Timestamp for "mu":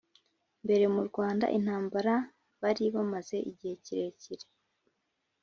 0.93-1.01